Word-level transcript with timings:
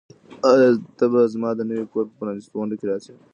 آیا 0.51 0.69
ته 0.97 1.05
به 1.11 1.21
زما 1.33 1.49
د 1.55 1.59
نوي 1.69 1.85
کور 1.93 2.05
په 2.09 2.13
پرانیستغونډه 2.19 2.75
کې 2.79 2.85
راشې؟ 2.91 3.13